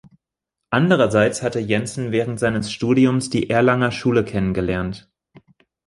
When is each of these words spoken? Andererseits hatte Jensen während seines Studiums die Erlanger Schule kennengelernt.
Andererseits 0.71 1.43
hatte 1.43 1.59
Jensen 1.59 2.11
während 2.11 2.39
seines 2.39 2.71
Studiums 2.71 3.29
die 3.29 3.51
Erlanger 3.51 3.91
Schule 3.91 4.25
kennengelernt. 4.25 5.11